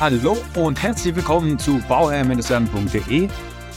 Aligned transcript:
Hallo 0.00 0.36
und 0.56 0.82
herzlich 0.82 1.14
willkommen 1.14 1.56
zu 1.56 1.78
bauherr-werden.de, 1.88 3.28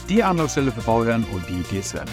die 0.08 0.22
Anlaufstelle 0.22 0.72
für 0.72 0.80
Bauherren 0.80 1.22
und 1.32 1.48
die, 1.48 1.62
die 1.70 1.94
werden. 1.94 2.10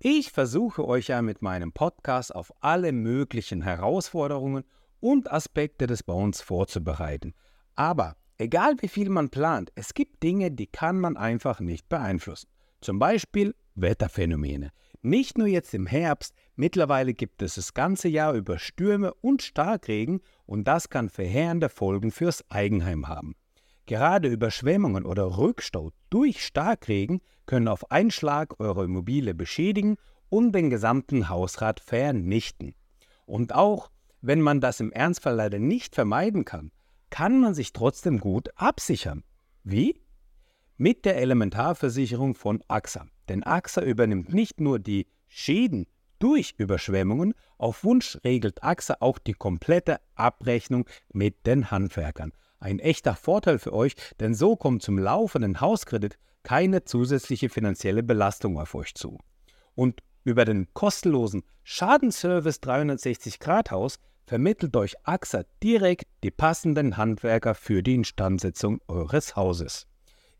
Ich 0.00 0.30
versuche 0.30 0.86
euch 0.86 1.08
ja 1.08 1.22
mit 1.22 1.42
meinem 1.42 1.72
Podcast 1.72 2.34
auf 2.34 2.52
alle 2.60 2.92
möglichen 2.92 3.62
Herausforderungen 3.62 4.62
und 5.00 5.30
Aspekte 5.30 5.88
des 5.88 6.04
Bauens 6.04 6.40
vorzubereiten. 6.40 7.34
Aber 7.74 8.16
egal 8.36 8.76
wie 8.80 8.88
viel 8.88 9.10
man 9.10 9.28
plant, 9.28 9.72
es 9.74 9.94
gibt 9.94 10.22
Dinge, 10.22 10.52
die 10.52 10.68
kann 10.68 11.00
man 11.00 11.16
einfach 11.16 11.58
nicht 11.60 11.88
beeinflussen. 11.88 12.48
Zum 12.80 13.00
Beispiel 13.00 13.54
Wetterphänomene. 13.74 14.70
Nicht 15.02 15.38
nur 15.38 15.46
jetzt 15.46 15.74
im 15.74 15.86
Herbst, 15.86 16.34
mittlerweile 16.56 17.14
gibt 17.14 17.40
es 17.42 17.54
das 17.54 17.72
ganze 17.72 18.08
Jahr 18.08 18.34
über 18.34 18.58
Stürme 18.58 19.14
und 19.14 19.42
Starkregen 19.42 20.20
und 20.44 20.66
das 20.66 20.88
kann 20.88 21.08
verheerende 21.08 21.68
Folgen 21.68 22.10
fürs 22.10 22.44
Eigenheim 22.50 23.06
haben. 23.06 23.36
Gerade 23.86 24.28
Überschwemmungen 24.28 25.06
oder 25.06 25.38
Rückstau 25.38 25.92
durch 26.10 26.44
Starkregen 26.44 27.20
können 27.46 27.68
auf 27.68 27.90
einen 27.90 28.10
Schlag 28.10 28.58
eure 28.60 28.84
Immobilie 28.84 29.34
beschädigen 29.34 29.96
und 30.28 30.52
den 30.52 30.68
gesamten 30.68 31.28
Hausrat 31.28 31.80
vernichten. 31.80 32.74
Und 33.24 33.54
auch 33.54 33.90
wenn 34.20 34.40
man 34.40 34.60
das 34.60 34.80
im 34.80 34.90
Ernstfall 34.90 35.36
leider 35.36 35.58
nicht 35.58 35.94
vermeiden 35.94 36.44
kann, 36.44 36.72
kann 37.08 37.40
man 37.40 37.54
sich 37.54 37.72
trotzdem 37.72 38.18
gut 38.18 38.50
absichern. 38.56 39.22
Wie? 39.62 40.02
Mit 40.76 41.04
der 41.04 41.16
Elementarversicherung 41.16 42.34
von 42.34 42.62
AXA. 42.68 43.06
Denn 43.28 43.42
AXA 43.42 43.82
übernimmt 43.82 44.32
nicht 44.32 44.60
nur 44.60 44.78
die 44.78 45.06
Schäden 45.28 45.86
durch 46.18 46.54
Überschwemmungen, 46.56 47.34
auf 47.58 47.84
Wunsch 47.84 48.18
regelt 48.24 48.62
AXA 48.62 48.96
auch 49.00 49.18
die 49.18 49.34
komplette 49.34 50.00
Abrechnung 50.14 50.86
mit 51.12 51.46
den 51.46 51.70
Handwerkern. 51.70 52.32
Ein 52.60 52.78
echter 52.78 53.14
Vorteil 53.14 53.58
für 53.58 53.72
euch, 53.72 53.94
denn 54.18 54.34
so 54.34 54.56
kommt 54.56 54.82
zum 54.82 54.98
laufenden 54.98 55.60
Hauskredit 55.60 56.18
keine 56.42 56.84
zusätzliche 56.84 57.48
finanzielle 57.48 58.02
Belastung 58.02 58.58
auf 58.58 58.74
euch 58.74 58.94
zu. 58.94 59.18
Und 59.74 60.02
über 60.24 60.44
den 60.44 60.72
kostenlosen 60.74 61.42
Schadenservice 61.62 62.60
360 62.60 63.38
Grad 63.38 63.70
Haus 63.70 63.98
vermittelt 64.26 64.76
euch 64.76 64.94
AXA 65.04 65.44
direkt 65.62 66.06
die 66.22 66.30
passenden 66.30 66.96
Handwerker 66.96 67.54
für 67.54 67.82
die 67.82 67.94
Instandsetzung 67.94 68.80
eures 68.88 69.36
Hauses. 69.36 69.87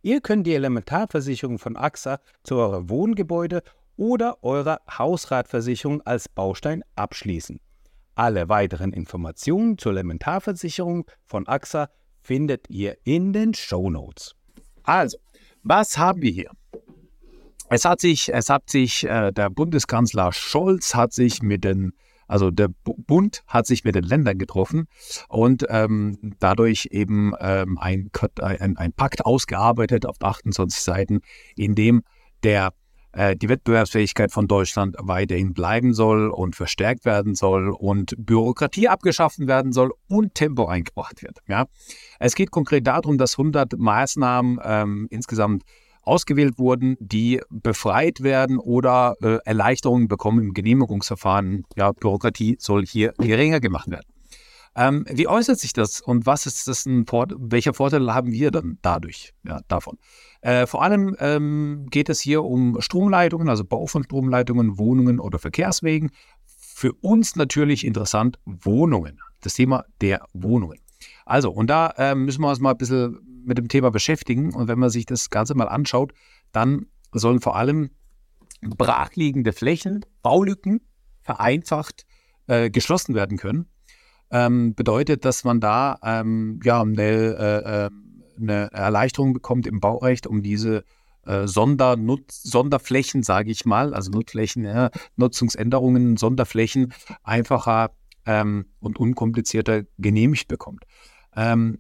Ihr 0.03 0.21
könnt 0.21 0.47
die 0.47 0.55
Elementarversicherung 0.55 1.59
von 1.59 1.77
AXA 1.77 2.21
zu 2.45 2.57
eurem 2.57 2.89
Wohngebäude 2.89 3.63
oder 3.97 4.43
eurer 4.43 4.81
Hausratversicherung 4.89 6.03
als 6.03 6.29
Baustein 6.29 6.85
abschließen. 6.95 7.61
Alle 8.15 8.49
weiteren 8.49 8.93
Informationen 8.93 9.77
zur 9.77 9.93
Elementarversicherung 9.93 11.05
von 11.25 11.47
AXA 11.49 11.89
findet 12.21 12.71
ihr 12.71 12.97
in 13.05 13.33
den 13.33 13.55
Show 13.55 13.91
Notes. 13.91 14.35
Also, 14.85 15.19
was 15.63 15.99
haben 15.99 16.23
wir 16.23 16.31
hier? 16.31 16.51
Es 17.71 17.85
hat 17.85 18.01
sich, 18.01 18.33
es 18.33 18.49
hat 18.49 18.71
sich 18.71 19.05
äh, 19.05 19.33
der 19.33 19.51
Bundeskanzler 19.51 20.33
Scholz 20.33 20.95
hat 20.95 21.13
sich 21.13 21.43
mit 21.43 21.65
den 21.65 21.93
also 22.29 22.51
der 22.51 22.69
Bund 22.85 23.43
hat 23.47 23.67
sich 23.67 23.85
mit 23.85 23.95
den 23.95 24.05
Ländern 24.05 24.39
getroffen 24.39 24.87
und 25.29 25.67
ähm, 25.69 26.35
dadurch 26.39 26.89
eben 26.93 27.33
ähm, 27.41 27.79
ein, 27.79 28.11
ein, 28.41 28.77
ein, 28.77 28.93
Pakt 28.93 29.25
ausgearbeitet 29.25 30.07
auf 30.07 30.17
28 30.21 30.81
Seiten, 30.81 31.21
in 31.57 31.75
dem 31.75 32.03
der 32.45 32.73
äh, 33.13 33.35
die 33.35 33.49
Wettbewerbsfähigkeit 33.49 34.31
von 34.31 34.47
Deutschland 34.47 34.97
weiterhin 35.01 35.55
bleiben 35.55 35.95
soll 35.95 36.29
und 36.29 36.55
verstärkt 36.55 37.05
werden 37.05 37.35
soll 37.35 37.71
und 37.71 38.15
Bürokratie 38.19 38.89
abgeschaffen 38.89 39.49
werden 39.49 39.73
soll 39.73 39.93
und 40.09 40.35
Tempo 40.35 40.67
eingebracht 40.67 41.23
wird. 41.23 41.39
Ja? 41.49 41.67
Es 42.21 42.35
geht 42.35 42.51
konkret 42.51 42.87
darum, 42.87 43.19
dass 43.19 43.39
100 43.39 43.79
Maßnahmen 43.79 44.61
ähm, 44.63 45.07
insgesamt 45.11 45.65
ausgewählt 46.09 46.59
wurden, 46.59 46.97
die 47.01 47.41
befreit 47.51 48.23
werden 48.23 48.59
oder 48.59 49.15
äh, 49.23 49.39
Erleichterungen 49.45 50.09
bekommen 50.09 50.41
im 50.43 50.55
Genehmigungsverfahren. 50.55 51.65
Ja, 51.77 51.93
Bürokratie 51.93 52.57
soll 52.59 52.87
hier 52.87 53.13
geringer 53.19 53.61
gemacht 53.61 53.91
werden. 53.91 54.07
Ähm, 54.77 55.05
wie 55.11 55.27
äußert 55.27 55.59
sich 55.59 55.73
das 55.73 56.01
und 56.01 56.25
was 56.25 56.47
ist 56.47 56.69
das 56.69 56.87
ein 56.87 57.05
Vor 57.07 57.27
welcher 57.37 57.75
Vorteil 57.75 58.15
haben 58.15 58.31
wir 58.31 58.51
dann 58.53 58.79
dadurch, 58.83 59.35
ja, 59.45 59.61
davon? 59.67 59.99
Äh, 60.41 60.67
vor 60.67 60.83
allem 60.83 61.17
ähm, 61.19 61.87
geht 61.91 62.09
es 62.09 62.21
hier 62.21 62.45
um 62.45 62.81
Stromleitungen, 62.81 63.49
also 63.49 63.65
Bau 63.65 63.87
von 63.87 64.05
Stromleitungen, 64.05 64.79
Wohnungen 64.79 65.19
oder 65.19 65.41
Verkehrswegen. 65.41 66.11
Für 66.47 66.93
uns 66.93 67.35
natürlich 67.35 67.85
interessant 67.85 68.39
Wohnungen, 68.45 69.19
das 69.41 69.55
Thema 69.55 69.85
der 70.01 70.25
Wohnungen. 70.33 70.79
Also, 71.27 71.51
und 71.51 71.69
da 71.69 71.93
äh, 71.97 72.15
müssen 72.15 72.43
wir 72.43 72.49
uns 72.49 72.61
mal 72.61 72.71
ein 72.71 72.79
bisschen 72.79 73.19
mit 73.45 73.59
dem 73.59 73.69
Thema 73.69 73.91
beschäftigen. 73.91 74.55
Und 74.55 74.69
wenn 74.69 74.79
man 74.79 74.91
sich 74.91 75.07
das 75.07 75.31
Ganze 75.31 75.55
mal 75.55 75.69
anschaut, 75.69 76.13
dann 76.53 76.87
sollen 77.13 77.41
vor 77.41 77.57
allem 77.57 77.91
brachliegende 78.61 79.53
Flächen, 79.53 80.05
Baulücken 80.23 80.81
vereinfacht 81.23 82.07
äh, 82.47 82.71
geschlossen 82.71 83.15
werden 83.15 83.37
können. 83.37 83.67
Ähm, 84.31 84.75
bedeutet, 84.75 85.25
dass 85.25 85.45
man 85.45 85.61
da 85.61 85.99
ähm, 86.03 86.61
ja, 86.63 86.83
eine, 86.83 87.03
äh, 87.03 87.87
äh 87.87 87.91
eine, 88.39 88.71
Erleichterung 88.73 89.33
bekommt 89.33 89.67
im 89.67 89.81
Baurecht, 89.81 90.27
um 90.27 90.43
diese 90.43 90.85
äh, 91.27 91.47
Sondernutz 91.47 92.43
Sonderflächen, 92.43 93.23
sage 93.23 93.51
ich 93.51 93.65
mal, 93.65 93.95
also 93.95 94.11
Nutzflächen, 94.11 94.65
ja, 94.65 94.91
Nutzungsänderungen, 95.17 96.17
Sonderflächen 96.17 96.93
einfacher 97.23 97.91
ähm, 98.27 98.67
und 98.81 98.99
unkomplizierter 98.99 99.83
genehmigt 99.97 100.49
bekommt. 100.49 100.85
Ähm, 101.35 101.79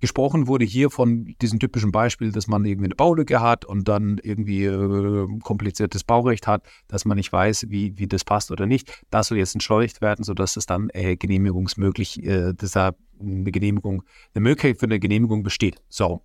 Gesprochen 0.00 0.46
wurde 0.46 0.64
hier 0.64 0.90
von 0.90 1.34
diesem 1.42 1.58
typischen 1.58 1.92
Beispiel, 1.92 2.32
dass 2.32 2.46
man 2.46 2.64
irgendwie 2.64 2.86
eine 2.86 2.94
Baulücke 2.94 3.40
hat 3.40 3.64
und 3.64 3.86
dann 3.86 4.18
irgendwie 4.22 4.64
äh, 4.64 5.28
kompliziertes 5.42 6.04
Baurecht 6.04 6.46
hat, 6.46 6.64
dass 6.88 7.04
man 7.04 7.16
nicht 7.16 7.32
weiß, 7.32 7.66
wie, 7.68 7.98
wie 7.98 8.06
das 8.06 8.24
passt 8.24 8.50
oder 8.50 8.66
nicht. 8.66 9.04
Das 9.10 9.28
soll 9.28 9.38
jetzt 9.38 9.54
entschleunigt 9.54 10.00
werden, 10.00 10.24
sodass 10.24 10.56
es 10.56 10.66
dann 10.66 10.88
äh, 10.94 11.16
genehmigungsmöglich, 11.16 12.24
äh, 12.24 12.54
dass 12.54 12.72
da 12.72 12.94
eine 13.20 13.52
Genehmigung, 13.52 14.02
eine 14.34 14.42
Möglichkeit 14.42 14.80
für 14.80 14.86
eine 14.86 14.98
Genehmigung 14.98 15.42
besteht. 15.42 15.82
So. 15.88 16.22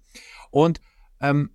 Und 0.52 0.80
ähm, 1.20 1.50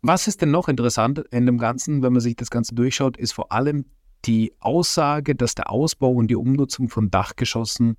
was 0.00 0.26
ist 0.26 0.42
denn 0.42 0.50
noch 0.50 0.68
interessant 0.68 1.18
in 1.30 1.46
dem 1.46 1.58
Ganzen, 1.58 2.02
wenn 2.02 2.12
man 2.12 2.20
sich 2.20 2.36
das 2.36 2.50
Ganze 2.50 2.74
durchschaut, 2.74 3.16
ist 3.16 3.32
vor 3.32 3.52
allem 3.52 3.84
die 4.24 4.54
Aussage, 4.60 5.34
dass 5.34 5.54
der 5.54 5.70
Ausbau 5.70 6.10
und 6.12 6.28
die 6.28 6.36
Umnutzung 6.36 6.88
von 6.88 7.10
Dachgeschossen 7.10 7.96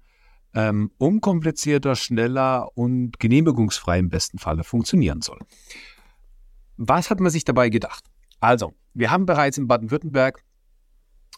ähm, 0.55 0.91
unkomplizierter, 0.97 1.95
schneller 1.95 2.69
und 2.75 3.19
genehmigungsfrei 3.19 3.99
im 3.99 4.09
besten 4.09 4.39
Falle 4.39 4.63
funktionieren 4.63 5.21
soll. 5.21 5.39
Was 6.77 7.09
hat 7.09 7.19
man 7.19 7.29
sich 7.29 7.43
dabei 7.43 7.69
gedacht? 7.69 8.05
Also, 8.39 8.73
wir 8.93 9.11
haben 9.11 9.25
bereits 9.25 9.57
in 9.57 9.67
Baden-Württemberg 9.67 10.43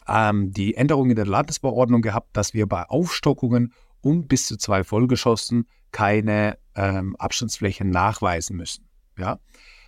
ähm, 0.08 0.52
die 0.52 0.76
Änderung 0.76 1.10
in 1.10 1.16
der 1.16 1.26
Landesbauordnung 1.26 2.02
gehabt, 2.02 2.38
dass 2.38 2.54
wir 2.54 2.68
bei 2.68 2.84
Aufstockungen 2.84 3.74
um 4.02 4.28
bis 4.28 4.48
zu 4.48 4.58
zwei 4.58 4.84
Vollgeschossen 4.84 5.68
keine 5.92 6.58
ähm, 6.76 7.16
Abstandsfläche 7.18 7.86
nachweisen 7.86 8.56
müssen. 8.56 8.88
Ja? 9.18 9.40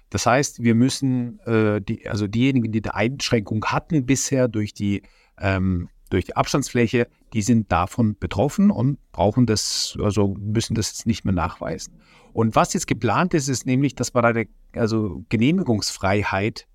Das 0.09 0.25
heißt, 0.25 0.63
wir 0.63 0.73
müssen, 0.73 1.39
äh, 1.41 1.81
die, 1.81 2.09
also 2.09 2.27
diejenigen, 2.27 2.71
die 2.71 2.81
die 2.81 2.89
Einschränkung 2.89 3.63
hatten 3.65 4.05
bisher 4.05 4.47
durch 4.47 4.73
die 4.73 5.03
ähm, 5.37 5.89
durch 6.09 6.25
die 6.25 6.35
Abstandsfläche, 6.35 7.07
die 7.33 7.41
sind 7.41 7.71
davon 7.71 8.17
betroffen 8.17 8.71
und 8.71 8.97
brauchen 9.11 9.45
das, 9.45 9.97
also 10.01 10.35
müssen 10.39 10.75
das 10.75 10.89
jetzt 10.89 11.05
nicht 11.05 11.25
mehr 11.25 11.33
nachweisen. 11.33 11.99
Und 12.33 12.55
was 12.55 12.73
jetzt 12.73 12.87
geplant 12.87 13.33
ist, 13.33 13.47
ist 13.47 13.65
nämlich, 13.65 13.95
dass 13.95 14.13
man 14.13 14.25
eine 14.25 14.47
also 14.73 15.23
Genehmigungsfreiheit 15.29 16.67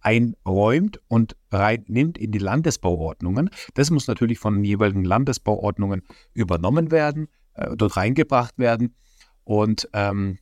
einräumt 0.00 1.00
und 1.08 1.36
reinnimmt 1.50 2.16
in 2.18 2.30
die 2.30 2.38
Landesbauordnungen. 2.38 3.50
Das 3.74 3.90
muss 3.90 4.06
natürlich 4.06 4.38
von 4.38 4.54
den 4.54 4.64
jeweiligen 4.64 5.04
Landesbauordnungen 5.04 6.02
übernommen 6.32 6.90
werden, 6.90 7.28
äh, 7.54 7.76
dort 7.76 7.96
reingebracht 7.96 8.58
werden 8.58 8.94
und 9.44 9.88
ähm, 9.92 10.38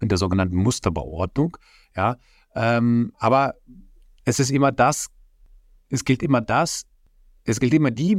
in 0.00 0.08
der 0.08 0.18
sogenannten 0.18 0.56
Musterbauordnung. 0.56 1.56
Ja, 1.96 2.16
ähm, 2.54 3.12
aber 3.18 3.54
es 4.24 4.38
ist 4.38 4.50
immer 4.50 4.72
das, 4.72 5.08
es 5.88 6.04
gilt 6.04 6.22
immer 6.22 6.40
das, 6.40 6.86
es 7.44 7.60
gilt 7.60 7.74
immer 7.74 7.90
die 7.90 8.18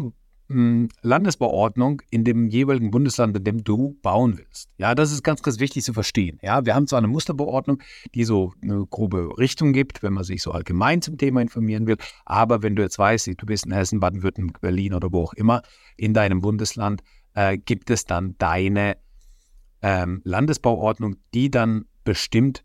Landesbauordnung 0.49 2.01
in 2.09 2.23
dem 2.23 2.47
jeweiligen 2.47 2.89
Bundesland, 2.89 3.35
in 3.35 3.43
dem 3.43 3.63
du 3.65 3.97
bauen 4.01 4.37
willst. 4.37 4.69
Ja, 4.77 4.95
das 4.95 5.11
ist 5.11 5.21
ganz, 5.21 5.41
ganz 5.43 5.59
wichtig 5.59 5.83
zu 5.83 5.91
verstehen. 5.91 6.39
Ja, 6.41 6.65
wir 6.65 6.73
haben 6.73 6.87
zwar 6.87 6.99
eine 6.99 7.09
Musterbauordnung, 7.09 7.81
die 8.15 8.23
so 8.23 8.53
eine 8.61 8.85
grobe 8.85 9.37
Richtung 9.37 9.73
gibt, 9.73 10.03
wenn 10.03 10.13
man 10.13 10.23
sich 10.23 10.41
so 10.41 10.51
allgemein 10.51 11.01
zum 11.01 11.17
Thema 11.17 11.41
informieren 11.41 11.85
will, 11.85 11.97
aber 12.25 12.63
wenn 12.63 12.77
du 12.77 12.81
jetzt 12.81 12.97
weißt, 12.97 13.27
du 13.27 13.45
bist 13.45 13.65
in 13.65 13.73
Hessen, 13.73 13.99
Baden-Württemberg, 13.99 14.61
Berlin 14.61 14.93
oder 14.93 15.11
wo 15.11 15.23
auch 15.23 15.33
immer, 15.33 15.63
in 15.97 16.13
deinem 16.13 16.39
Bundesland, 16.39 17.03
äh, 17.33 17.57
gibt 17.57 17.89
es 17.89 18.05
dann 18.05 18.35
deine 18.37 18.97
ähm, 19.81 20.21
Landesbauordnung, 20.23 21.17
die 21.33 21.51
dann 21.51 21.85
bestimmt, 22.05 22.63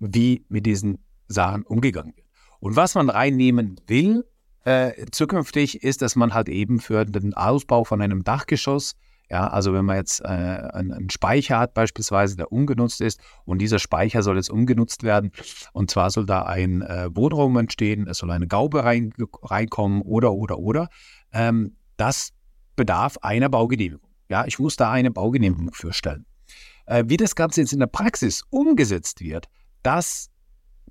wie 0.00 0.44
mit 0.48 0.66
diesen 0.66 0.98
Sachen 1.28 1.62
umgegangen 1.62 2.16
wird. 2.16 2.26
Und 2.58 2.74
was 2.74 2.94
man 2.94 3.10
reinnehmen 3.10 3.80
will, 3.86 4.24
äh, 4.64 5.06
zukünftig 5.10 5.82
ist, 5.82 6.02
dass 6.02 6.16
man 6.16 6.34
halt 6.34 6.48
eben 6.48 6.80
für 6.80 7.04
den 7.04 7.34
Ausbau 7.34 7.84
von 7.84 8.00
einem 8.00 8.24
Dachgeschoss, 8.24 8.94
ja, 9.30 9.48
also 9.48 9.72
wenn 9.72 9.84
man 9.84 9.96
jetzt 9.96 10.20
äh, 10.20 10.26
einen, 10.26 11.08
Speicher 11.08 11.58
hat 11.58 11.74
beispielsweise, 11.74 12.36
der 12.36 12.52
ungenutzt 12.52 13.00
ist 13.00 13.20
und 13.44 13.58
dieser 13.58 13.78
Speicher 13.78 14.22
soll 14.22 14.36
jetzt 14.36 14.50
umgenutzt 14.50 15.04
werden 15.04 15.32
und 15.72 15.90
zwar 15.90 16.10
soll 16.10 16.26
da 16.26 16.42
ein 16.42 16.82
äh, 16.82 17.08
Wohnraum 17.14 17.56
entstehen, 17.56 18.06
es 18.06 18.18
soll 18.18 18.30
eine 18.30 18.46
Gaube 18.46 18.84
rein, 18.84 19.12
reinkommen 19.42 20.02
oder, 20.02 20.32
oder, 20.32 20.58
oder, 20.58 20.88
ähm, 21.32 21.76
das 21.96 22.32
bedarf 22.76 23.18
einer 23.22 23.48
Baugenehmigung. 23.48 24.08
Ja, 24.28 24.44
ich 24.46 24.58
muss 24.58 24.76
da 24.76 24.90
eine 24.90 25.10
Baugenehmigung 25.10 25.72
für 25.72 25.92
stellen. 25.92 26.26
Äh, 26.86 27.04
wie 27.06 27.16
das 27.16 27.34
Ganze 27.34 27.60
jetzt 27.60 27.72
in 27.72 27.80
der 27.80 27.86
Praxis 27.86 28.42
umgesetzt 28.50 29.20
wird, 29.20 29.48
das 29.82 30.30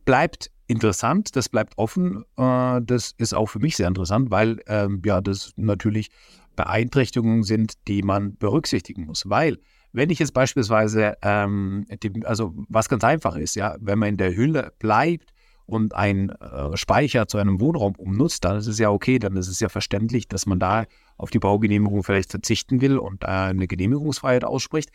bleibt 0.05 0.51
interessant, 0.71 1.35
das 1.35 1.49
bleibt 1.49 1.77
offen. 1.77 2.23
Äh, 2.37 2.81
das 2.83 3.13
ist 3.17 3.33
auch 3.33 3.47
für 3.47 3.59
mich 3.59 3.75
sehr 3.75 3.87
interessant, 3.87 4.31
weil 4.31 4.61
ähm, 4.67 5.01
ja, 5.05 5.21
das 5.21 5.53
natürlich 5.55 6.09
Beeinträchtigungen 6.55 7.43
sind, 7.43 7.73
die 7.87 8.01
man 8.01 8.35
berücksichtigen 8.37 9.05
muss. 9.05 9.29
Weil, 9.29 9.57
wenn 9.93 10.09
ich 10.09 10.19
jetzt 10.19 10.33
beispielsweise, 10.33 11.17
ähm, 11.21 11.85
die, 12.01 12.25
also 12.25 12.53
was 12.69 12.89
ganz 12.89 13.03
einfach 13.03 13.35
ist, 13.35 13.55
ja, 13.55 13.75
wenn 13.79 13.99
man 13.99 14.09
in 14.09 14.17
der 14.17 14.35
Hülle 14.35 14.73
bleibt 14.79 15.33
und 15.65 15.95
ein 15.95 16.29
äh, 16.29 16.75
Speicher 16.75 17.27
zu 17.27 17.37
einem 17.37 17.59
Wohnraum 17.59 17.95
umnutzt, 17.95 18.43
dann 18.45 18.57
ist 18.57 18.67
es 18.67 18.79
ja 18.79 18.89
okay, 18.89 19.19
dann 19.19 19.35
ist 19.35 19.47
es 19.47 19.59
ja 19.59 19.69
verständlich, 19.69 20.27
dass 20.27 20.45
man 20.45 20.59
da 20.59 20.85
auf 21.17 21.29
die 21.29 21.39
Baugenehmigung 21.39 22.03
vielleicht 22.03 22.31
verzichten 22.31 22.81
will 22.81 22.97
und 22.97 23.23
äh, 23.23 23.27
eine 23.27 23.67
Genehmigungsfreiheit 23.67 24.43
ausspricht. 24.43 24.89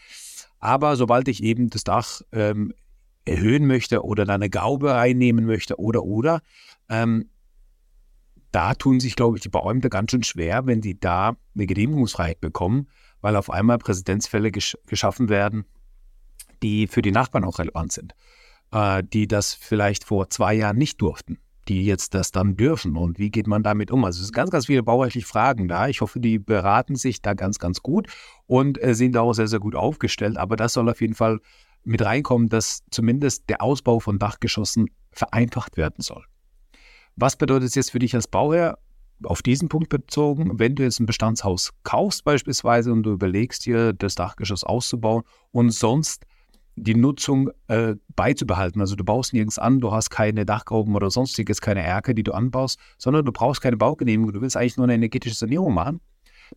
Aber 0.58 0.96
sobald 0.96 1.28
ich 1.28 1.42
eben 1.42 1.70
das 1.70 1.84
Dach 1.84 2.22
ähm, 2.32 2.72
erhöhen 3.26 3.66
möchte 3.66 4.04
oder 4.04 4.24
da 4.24 4.34
eine 4.34 4.50
Gaube 4.50 4.92
reinnehmen 4.92 5.44
möchte 5.44 5.78
oder 5.78 6.04
oder. 6.04 6.40
Ähm, 6.88 7.28
da 8.52 8.74
tun 8.74 9.00
sich, 9.00 9.16
glaube 9.16 9.36
ich, 9.36 9.42
die 9.42 9.48
Beäumter 9.50 9.90
ganz 9.90 10.12
schön 10.12 10.22
schwer, 10.22 10.66
wenn 10.66 10.80
die 10.80 10.98
da 10.98 11.36
eine 11.54 11.66
Genehmigungsfreiheit 11.66 12.40
bekommen, 12.40 12.88
weil 13.20 13.36
auf 13.36 13.50
einmal 13.50 13.78
Präzedenzfälle 13.78 14.50
gesch 14.50 14.78
geschaffen 14.86 15.28
werden, 15.28 15.66
die 16.62 16.86
für 16.86 17.02
die 17.02 17.12
Nachbarn 17.12 17.44
auch 17.44 17.58
relevant 17.58 17.92
sind, 17.92 18.14
äh, 18.72 19.02
die 19.02 19.28
das 19.28 19.52
vielleicht 19.52 20.04
vor 20.04 20.30
zwei 20.30 20.54
Jahren 20.54 20.78
nicht 20.78 21.02
durften, 21.02 21.38
die 21.68 21.84
jetzt 21.84 22.14
das 22.14 22.32
dann 22.32 22.56
dürfen. 22.56 22.96
Und 22.96 23.18
wie 23.18 23.30
geht 23.30 23.46
man 23.46 23.62
damit 23.62 23.90
um? 23.90 24.04
Also 24.04 24.20
es 24.20 24.28
sind 24.28 24.34
ganz, 24.34 24.50
ganz 24.50 24.66
viele 24.66 24.82
baurechtliche 24.82 25.26
Fragen 25.26 25.68
da. 25.68 25.88
Ich 25.88 26.00
hoffe, 26.00 26.20
die 26.20 26.38
beraten 26.38 26.96
sich 26.96 27.20
da 27.20 27.34
ganz, 27.34 27.58
ganz 27.58 27.82
gut 27.82 28.08
und 28.46 28.82
äh, 28.82 28.94
sind 28.94 29.12
da 29.12 29.20
auch 29.20 29.34
sehr, 29.34 29.48
sehr 29.48 29.60
gut 29.60 29.74
aufgestellt. 29.74 30.38
Aber 30.38 30.56
das 30.56 30.72
soll 30.72 30.88
auf 30.88 31.00
jeden 31.00 31.14
Fall 31.14 31.40
mit 31.86 32.02
reinkommen, 32.02 32.48
dass 32.48 32.82
zumindest 32.90 33.48
der 33.48 33.62
Ausbau 33.62 34.00
von 34.00 34.18
Dachgeschossen 34.18 34.90
vereinfacht 35.12 35.76
werden 35.76 36.02
soll. 36.02 36.24
Was 37.14 37.36
bedeutet 37.36 37.68
es 37.68 37.74
jetzt 37.74 37.92
für 37.92 37.98
dich 37.98 38.14
als 38.14 38.28
Bauherr? 38.28 38.78
Auf 39.24 39.40
diesen 39.40 39.70
Punkt 39.70 39.88
bezogen, 39.88 40.58
wenn 40.58 40.74
du 40.74 40.82
jetzt 40.82 41.00
ein 41.00 41.06
Bestandshaus 41.06 41.72
kaufst 41.84 42.24
beispielsweise 42.24 42.92
und 42.92 43.04
du 43.04 43.12
überlegst 43.12 43.64
dir, 43.64 43.94
das 43.94 44.14
Dachgeschoss 44.14 44.62
auszubauen 44.62 45.22
und 45.52 45.70
sonst 45.70 46.26
die 46.74 46.94
Nutzung 46.94 47.50
äh, 47.68 47.94
beizubehalten. 48.14 48.82
Also 48.82 48.96
du 48.96 49.04
baust 49.04 49.32
nirgends 49.32 49.58
an, 49.58 49.80
du 49.80 49.92
hast 49.92 50.10
keine 50.10 50.44
Dachgrauben 50.44 50.94
oder 50.94 51.10
sonstiges, 51.10 51.62
keine 51.62 51.82
Erke, 51.82 52.14
die 52.14 52.22
du 52.22 52.32
anbaust, 52.32 52.78
sondern 52.98 53.24
du 53.24 53.32
brauchst 53.32 53.62
keine 53.62 53.78
Baugenehmigung, 53.78 54.34
du 54.34 54.40
willst 54.42 54.58
eigentlich 54.58 54.76
nur 54.76 54.84
eine 54.84 54.94
energetische 54.94 55.36
Sanierung 55.36 55.72
machen, 55.72 56.00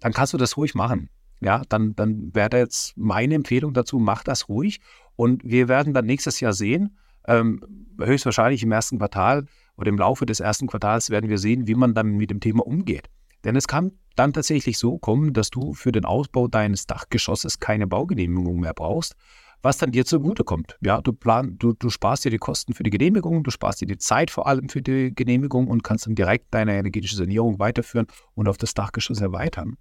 dann 0.02 0.12
kannst 0.12 0.34
du 0.34 0.38
das 0.38 0.58
ruhig 0.58 0.76
machen. 0.76 1.10
Ja, 1.40 1.62
dann, 1.70 1.96
dann 1.96 2.36
wäre 2.36 2.58
jetzt 2.58 2.98
meine 2.98 3.36
Empfehlung 3.36 3.74
dazu, 3.74 3.98
mach 3.98 4.24
das 4.24 4.50
ruhig 4.50 4.81
und 5.19 5.44
wir 5.44 5.68
werden 5.68 5.94
dann 5.94 6.06
nächstes 6.06 6.39
Jahr 6.39 6.54
sehen, 6.54 6.95
ähm, 7.27 7.60
höchstwahrscheinlich 8.00 8.63
im 8.63 8.71
ersten 8.71 9.00
Quartal 9.00 9.48
oder 9.75 9.89
im 9.89 9.98
Laufe 9.98 10.25
des 10.25 10.39
ersten 10.39 10.68
Quartals 10.68 11.10
werden 11.10 11.30
wir 11.30 11.38
sehen, 11.38 11.68
wie 11.68 11.75
man 11.75 11.94
dann 11.94 12.12
mit 12.16 12.30
dem 12.31 12.39
Thema 12.39 12.66
umgeht. 12.66 13.10
Denn 13.44 13.57
es 13.57 13.68
kann 13.68 13.92
dann 14.16 14.31
tatsächlich 14.31 14.77
so 14.77 14.98
kommen, 14.98 15.33
dass 15.33 15.50
du 15.50 15.74
für 15.74 15.92
den 15.92 16.06
Ausbau 16.06 16.48
deines 16.48 16.88
Dachgeschosses 16.88 17.60
keine 17.60 17.86
Baugenehmigung 17.86 18.62
mehr 18.62 18.74
brauchst, 18.74 19.18
was 19.62 19.77
dann 19.77 19.92
dir 19.92 20.06
zugutekommt. 20.06 20.77
Ja, 20.80 21.01
du, 21.01 21.12
plan, 21.12 21.57
du, 21.60 21.74
du 21.74 21.89
sparst 21.89 22.24
dir 22.24 22.31
die 22.31 22.38
Kosten 22.38 22.74
für 22.74 22.83
die 22.83 22.89
Genehmigung, 22.89 23.44
du 23.44 23.51
sparst 23.51 23.81
dir 23.81 23.88
die 23.88 23.98
Zeit 23.98 24.31
vor 24.31 24.48
allem 24.48 24.69
für 24.69 24.81
die 24.81 25.13
Genehmigung 25.13 25.68
und 25.68 25.83
kannst 25.83 26.06
dann 26.06 26.16
direkt 26.16 26.54
deine 26.54 26.77
energetische 26.77 27.18
Sanierung 27.18 27.60
weiterführen 27.60 28.07
und 28.36 28.48
auf 28.48 28.57
das 28.57 28.74
Dachgeschoss 28.74 29.19
erweitern. 29.19 29.75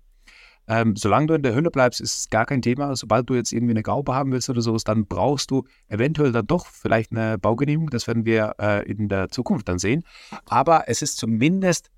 Ähm, 0.71 0.97
solange 0.97 1.29
du 1.29 1.35
in 1.35 1.43
der 1.43 1.55
Hülle 1.55 1.71
bleibst, 1.71 2.01
ist 2.01 2.19
es 2.19 2.31
gar 2.31 2.45
kein 2.45 2.61
Thema. 2.61 2.95
Sobald 2.95 3.29
du 3.31 3.35
jetzt 3.35 3.53
irgendwie 3.53 3.73
eine 3.73 3.83
Gaube 3.83 4.15
haben 4.15 4.33
willst 4.33 4.51
oder 4.51 4.61
sowas, 4.61 4.85
dann 4.85 5.07
brauchst 5.07 5.51
du 5.51 5.65
eventuell 5.89 6.31
dann 6.31 6.47
doch 6.47 6.67
vielleicht 6.67 7.11
eine 7.11 7.39
Baugenehmigung. 7.39 7.89
Das 7.89 8.07
werden 8.07 8.27
wir 8.27 8.55
äh, 8.61 8.87
in 8.89 9.09
der 9.09 9.31
Zukunft 9.31 9.67
dann 9.69 9.79
sehen. 9.79 10.05
Aber 10.45 10.85
es 10.87 11.01
ist 11.01 11.17
zumindest 11.17 11.91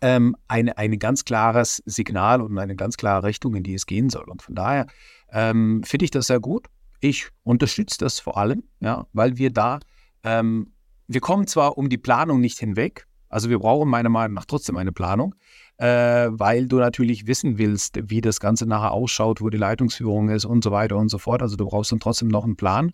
ähm, 0.00 0.34
eine, 0.48 0.78
ein 0.78 0.98
ganz 0.98 1.26
klares 1.26 1.82
Signal 1.84 2.40
und 2.40 2.58
eine 2.58 2.74
ganz 2.74 2.96
klare 2.96 3.26
Richtung, 3.26 3.54
in 3.54 3.62
die 3.62 3.74
es 3.74 3.84
gehen 3.84 4.08
soll. 4.08 4.24
Und 4.24 4.40
von 4.40 4.54
daher 4.54 4.86
ähm, 5.30 5.82
finde 5.84 6.06
ich 6.06 6.10
das 6.10 6.28
sehr 6.28 6.40
gut. 6.40 6.66
Ich 7.00 7.28
unterstütze 7.44 7.98
das 7.98 8.18
vor 8.18 8.38
allem, 8.38 8.64
ja, 8.80 9.06
weil 9.12 9.36
wir 9.36 9.50
da, 9.52 9.78
ähm, 10.24 10.72
wir 11.06 11.20
kommen 11.20 11.46
zwar 11.46 11.76
um 11.76 11.88
die 11.88 11.98
Planung 11.98 12.40
nicht 12.40 12.58
hinweg, 12.58 13.06
also 13.28 13.50
wir 13.50 13.58
brauchen 13.58 13.88
meiner 13.88 14.08
Meinung 14.08 14.34
nach 14.34 14.44
trotzdem 14.44 14.76
eine 14.76 14.92
Planung, 14.92 15.34
äh, 15.76 16.28
weil 16.30 16.66
du 16.66 16.78
natürlich 16.78 17.26
wissen 17.26 17.58
willst, 17.58 17.98
wie 18.10 18.20
das 18.20 18.40
Ganze 18.40 18.66
nachher 18.66 18.92
ausschaut, 18.92 19.40
wo 19.40 19.50
die 19.50 19.58
Leitungsführung 19.58 20.28
ist 20.28 20.44
und 20.44 20.64
so 20.64 20.70
weiter 20.70 20.96
und 20.96 21.08
so 21.08 21.18
fort. 21.18 21.42
Also 21.42 21.56
du 21.56 21.66
brauchst 21.66 21.92
dann 21.92 22.00
trotzdem 22.00 22.28
noch 22.28 22.44
einen 22.44 22.56
Plan. 22.56 22.90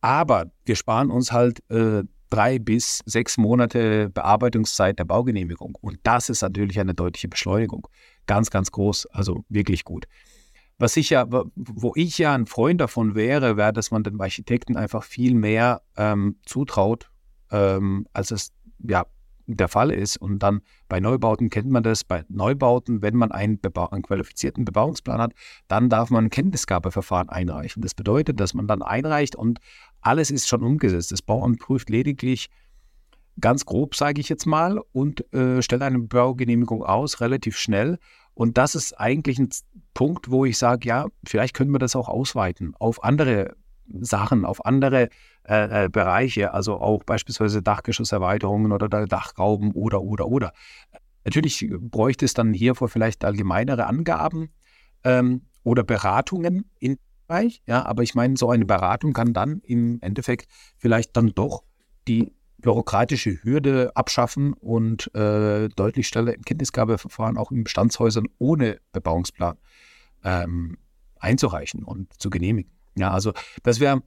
Aber 0.00 0.46
wir 0.64 0.76
sparen 0.76 1.10
uns 1.10 1.30
halt 1.30 1.68
äh, 1.70 2.04
drei 2.30 2.58
bis 2.58 3.02
sechs 3.04 3.36
Monate 3.36 4.08
Bearbeitungszeit 4.08 4.98
der 4.98 5.04
Baugenehmigung. 5.04 5.76
Und 5.80 5.98
das 6.04 6.30
ist 6.30 6.42
natürlich 6.42 6.80
eine 6.80 6.94
deutliche 6.94 7.28
Beschleunigung. 7.28 7.86
Ganz, 8.26 8.50
ganz 8.50 8.70
groß, 8.70 9.06
also 9.06 9.44
wirklich 9.48 9.84
gut. 9.84 10.06
Was 10.78 10.96
ich 10.96 11.10
ja, 11.10 11.26
wo 11.28 11.92
ich 11.94 12.16
ja 12.16 12.34
ein 12.34 12.46
Freund 12.46 12.80
davon 12.80 13.14
wäre, 13.14 13.58
wäre, 13.58 13.72
dass 13.72 13.90
man 13.90 14.02
den 14.02 14.18
Architekten 14.18 14.78
einfach 14.78 15.02
viel 15.02 15.34
mehr 15.34 15.82
ähm, 15.96 16.36
zutraut, 16.46 17.10
ähm, 17.50 18.06
als 18.14 18.30
es 18.30 18.52
ja 18.78 19.04
der 19.56 19.68
Fall 19.68 19.90
ist. 19.90 20.16
Und 20.16 20.40
dann 20.40 20.60
bei 20.88 21.00
Neubauten 21.00 21.50
kennt 21.50 21.70
man 21.70 21.82
das. 21.82 22.04
Bei 22.04 22.24
Neubauten, 22.28 23.02
wenn 23.02 23.16
man 23.16 23.32
einen, 23.32 23.60
einen, 23.62 24.02
qualifizierten 24.02 24.64
Bebauungsplan 24.64 25.20
hat, 25.20 25.32
dann 25.68 25.88
darf 25.88 26.10
man 26.10 26.26
ein 26.26 26.30
Kenntnisgabeverfahren 26.30 27.28
einreichen. 27.28 27.82
Das 27.82 27.94
bedeutet, 27.94 28.40
dass 28.40 28.54
man 28.54 28.66
dann 28.66 28.82
einreicht 28.82 29.36
und 29.36 29.58
alles 30.00 30.30
ist 30.30 30.48
schon 30.48 30.62
umgesetzt. 30.62 31.12
Das 31.12 31.22
Bauamt 31.22 31.60
prüft 31.60 31.90
lediglich 31.90 32.48
ganz 33.40 33.64
grob, 33.64 33.94
sage 33.94 34.20
ich 34.20 34.28
jetzt 34.28 34.46
mal, 34.46 34.80
und 34.92 35.32
äh, 35.32 35.62
stellt 35.62 35.82
eine 35.82 35.98
Baugenehmigung 35.98 36.82
aus, 36.82 37.20
relativ 37.20 37.56
schnell. 37.56 37.98
Und 38.34 38.58
das 38.58 38.74
ist 38.74 38.98
eigentlich 38.98 39.38
ein 39.38 39.48
Punkt, 39.94 40.30
wo 40.30 40.44
ich 40.44 40.58
sage, 40.58 40.88
ja, 40.88 41.06
vielleicht 41.24 41.54
können 41.54 41.72
wir 41.72 41.78
das 41.78 41.96
auch 41.96 42.08
ausweiten 42.08 42.74
auf 42.78 43.02
andere 43.04 43.56
Sachen, 44.00 44.44
auf 44.44 44.64
andere 44.64 45.08
äh, 45.50 45.86
äh, 45.86 45.88
Bereiche, 45.88 46.54
also 46.54 46.80
auch 46.80 47.02
beispielsweise 47.02 47.60
Dachgeschosserweiterungen 47.60 48.70
oder 48.70 48.88
Dachrauben 48.88 49.72
oder, 49.72 50.00
oder, 50.00 50.28
oder. 50.28 50.52
Natürlich 51.24 51.68
bräuchte 51.80 52.24
es 52.24 52.34
dann 52.34 52.54
hiervor 52.54 52.88
vielleicht 52.88 53.24
allgemeinere 53.24 53.86
Angaben 53.86 54.50
ähm, 55.02 55.42
oder 55.64 55.82
Beratungen 55.82 56.70
in 56.78 56.98
Bereich, 57.26 57.62
ja, 57.66 57.84
aber 57.84 58.04
ich 58.04 58.14
meine, 58.14 58.36
so 58.36 58.48
eine 58.48 58.64
Beratung 58.64 59.12
kann 59.12 59.32
dann 59.32 59.60
im 59.64 59.98
Endeffekt 60.02 60.46
vielleicht 60.76 61.16
dann 61.16 61.32
doch 61.34 61.64
die 62.06 62.32
bürokratische 62.58 63.42
Hürde 63.42 63.90
abschaffen 63.96 64.52
und 64.52 65.12
äh, 65.16 65.68
deutlich 65.68 66.06
schneller 66.06 66.32
im 66.32 66.42
Kenntnisgabeverfahren 66.42 67.36
auch 67.36 67.50
in 67.50 67.64
Bestandshäusern 67.64 68.28
ohne 68.38 68.78
Bebauungsplan 68.92 69.56
ähm, 70.22 70.78
einzureichen 71.18 71.82
und 71.82 72.12
zu 72.20 72.30
genehmigen. 72.30 72.70
Ja, 72.96 73.10
also 73.10 73.32
das 73.64 73.80
wäre 73.80 74.02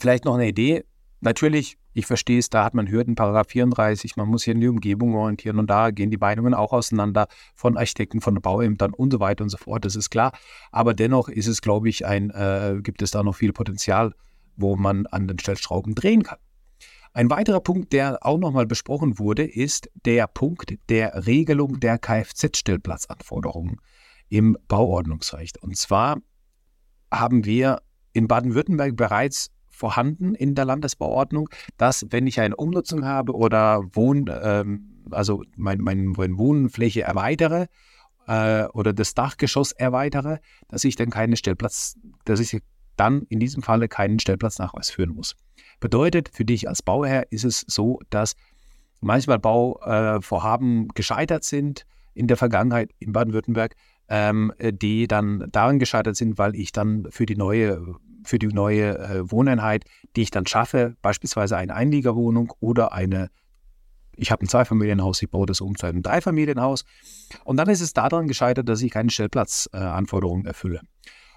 vielleicht 0.00 0.24
noch 0.24 0.34
eine 0.34 0.48
Idee. 0.48 0.84
Natürlich, 1.20 1.78
ich 1.94 2.06
verstehe 2.06 2.38
es, 2.38 2.50
da 2.50 2.64
hat 2.64 2.74
man 2.74 2.90
Hürden, 2.90 3.14
Paragraph 3.14 3.48
34, 3.48 4.16
man 4.16 4.28
muss 4.28 4.44
hier 4.44 4.54
in 4.54 4.60
die 4.60 4.68
Umgebung 4.68 5.14
orientieren 5.14 5.58
und 5.58 5.68
da 5.68 5.90
gehen 5.90 6.10
die 6.10 6.18
Meinungen 6.18 6.52
auch 6.52 6.72
auseinander 6.72 7.26
von 7.54 7.76
Architekten, 7.76 8.20
von 8.20 8.34
Bauämtern 8.40 8.92
und 8.92 9.12
so 9.12 9.20
weiter 9.20 9.42
und 9.42 9.50
so 9.50 9.56
fort, 9.56 9.84
das 9.84 9.96
ist 9.96 10.10
klar. 10.10 10.32
Aber 10.72 10.92
dennoch 10.92 11.28
ist 11.28 11.46
es, 11.46 11.62
glaube 11.62 11.88
ich, 11.88 12.04
ein, 12.04 12.30
äh, 12.30 12.76
gibt 12.82 13.00
es 13.00 13.12
da 13.12 13.22
noch 13.22 13.34
viel 13.34 13.52
Potenzial, 13.52 14.12
wo 14.56 14.76
man 14.76 15.06
an 15.06 15.26
den 15.26 15.38
Stellschrauben 15.38 15.94
drehen 15.94 16.22
kann. 16.22 16.38
Ein 17.14 17.30
weiterer 17.30 17.60
Punkt, 17.60 17.94
der 17.94 18.18
auch 18.26 18.36
nochmal 18.36 18.66
besprochen 18.66 19.18
wurde, 19.18 19.44
ist 19.44 19.88
der 20.04 20.26
Punkt 20.26 20.74
der 20.90 21.26
Regelung 21.26 21.80
der 21.80 21.98
Kfz-Stellplatzanforderungen 21.98 23.80
im 24.28 24.58
Bauordnungsrecht. 24.68 25.62
Und 25.62 25.78
zwar 25.78 26.18
haben 27.10 27.46
wir 27.46 27.80
in 28.12 28.28
Baden-Württemberg 28.28 28.96
bereits 28.96 29.50
vorhanden 29.76 30.34
in 30.34 30.54
der 30.54 30.64
Landesbauordnung, 30.64 31.48
dass 31.76 32.06
wenn 32.10 32.26
ich 32.26 32.40
eine 32.40 32.56
Umnutzung 32.56 33.04
habe 33.04 33.34
oder 33.34 33.82
Wohn, 33.92 34.30
ähm, 34.42 35.04
also 35.10 35.42
meine 35.56 35.82
mein, 35.82 36.06
mein 36.06 36.38
Wohnfläche 36.38 37.02
erweitere 37.02 37.66
äh, 38.26 38.64
oder 38.68 38.92
das 38.92 39.14
Dachgeschoss 39.14 39.72
erweitere, 39.72 40.38
dass 40.68 40.84
ich 40.84 40.96
dann 40.96 41.10
keinen 41.10 41.36
Stellplatz, 41.36 41.96
dass 42.24 42.40
ich 42.40 42.60
dann 42.96 43.22
in 43.28 43.38
diesem 43.38 43.62
Falle 43.62 43.88
keinen 43.88 44.18
Stellplatznachweis 44.18 44.90
führen 44.90 45.10
muss. 45.10 45.36
Bedeutet, 45.80 46.30
für 46.32 46.46
dich 46.46 46.68
als 46.68 46.82
Bauherr 46.82 47.30
ist 47.30 47.44
es 47.44 47.64
so, 47.68 48.00
dass 48.08 48.34
manchmal 49.02 49.38
Bauvorhaben 49.38 50.88
gescheitert 50.88 51.44
sind 51.44 51.84
in 52.14 52.26
der 52.26 52.38
Vergangenheit 52.38 52.90
in 52.98 53.12
Baden-Württemberg, 53.12 53.76
ähm, 54.08 54.52
die 54.60 55.08
dann 55.08 55.48
daran 55.50 55.78
gescheitert 55.78 56.16
sind, 56.16 56.38
weil 56.38 56.54
ich 56.54 56.72
dann 56.72 57.06
für 57.10 57.26
die 57.26 57.36
neue 57.36 57.96
für 58.26 58.38
die 58.38 58.48
neue 58.48 58.98
äh, 58.98 59.30
Wohneinheit, 59.30 59.84
die 60.16 60.22
ich 60.22 60.30
dann 60.30 60.46
schaffe, 60.46 60.96
beispielsweise 61.00 61.56
eine 61.56 61.74
Einliegerwohnung 61.74 62.52
oder 62.60 62.92
eine, 62.92 63.30
ich 64.16 64.30
habe 64.30 64.44
ein 64.44 64.48
Zweifamilienhaus, 64.48 65.22
ich 65.22 65.30
baue 65.30 65.46
das 65.46 65.60
um 65.60 65.76
zu 65.76 65.86
einem 65.86 66.02
Dreifamilienhaus. 66.02 66.84
Und 67.44 67.56
dann 67.56 67.68
ist 67.68 67.80
es 67.80 67.92
daran 67.92 68.26
gescheitert, 68.28 68.68
dass 68.68 68.82
ich 68.82 68.90
keine 68.90 69.10
Stellplatzanforderungen 69.10 70.44
äh, 70.44 70.48
erfülle. 70.48 70.80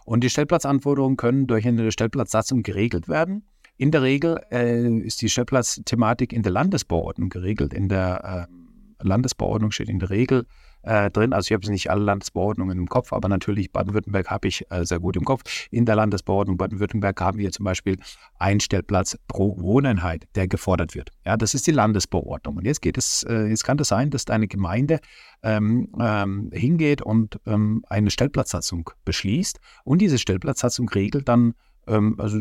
Und 0.06 0.24
die 0.24 0.30
Stellplatzanforderungen 0.30 1.18
können 1.18 1.46
durch 1.46 1.68
eine 1.68 1.92
Stellplatzsatzung 1.92 2.64
geregelt 2.64 3.08
werden. 3.08 3.48
In 3.78 3.92
der 3.92 4.02
Regel 4.02 4.40
äh, 4.52 4.98
ist 5.00 5.22
die 5.22 5.30
Stellplatzthematik 5.30 6.34
in 6.34 6.42
der 6.42 6.52
Landesbauordnung 6.52 7.30
geregelt. 7.30 7.74
In 7.74 7.88
der 7.88 8.48
äh, 8.50 9.06
Landesbauordnung 9.08 9.72
steht 9.72 9.90
in 9.90 10.00
der 10.00 10.10
Regel 10.10 10.46
äh, 10.84 11.10
drin. 11.12 11.34
Also 11.34 11.48
ich 11.48 11.54
habe 11.54 11.64
jetzt 11.64 11.72
nicht 11.72 11.90
alle 11.90 12.04
Landesbauordnungen 12.04 12.78
im 12.78 12.88
Kopf, 12.88 13.14
aber 13.14 13.30
natürlich 13.30 13.72
Baden-Württemberg 13.72 14.30
habe 14.30 14.48
ich 14.48 14.66
äh, 14.72 14.86
sehr 14.86 15.00
gut 15.00 15.16
im 15.16 15.26
Kopf. 15.26 15.44
In 15.72 15.86
der 15.86 15.96
Landesbauordnung 15.96 16.58
Baden-Württemberg 16.58 17.20
haben 17.22 17.38
wir 17.38 17.52
zum 17.52 17.66
Beispiel 17.66 17.98
einen 18.38 18.60
Stellplatz 18.60 19.18
pro 19.28 19.60
Wohneinheit, 19.60 20.28
der 20.36 20.48
gefordert 20.48 20.96
wird. 20.96 21.12
Ja, 21.26 21.38
das 21.38 21.54
ist 21.54 21.68
die 21.68 21.72
Landesbauordnung. 21.72 22.58
Und 22.58 22.66
jetzt 22.66 22.82
geht 22.82 22.98
es, 22.98 23.24
äh, 23.24 23.48
jetzt 23.48 23.64
kann 23.64 23.78
das 23.78 23.90
sein, 23.90 24.10
dass 24.10 24.26
deine 24.26 24.48
Gemeinde 24.48 25.00
ähm, 25.44 25.90
ähm, 26.00 26.50
hingeht 26.54 27.02
und 27.02 27.40
ähm, 27.46 27.84
eine 27.90 28.12
Stellplatzsatzung 28.12 28.90
beschließt 29.06 29.60
und 29.84 30.02
diese 30.02 30.18
Stellplatzsatzung 30.18 30.90
regelt 30.90 31.30
dann 31.30 31.54
also 31.90 32.40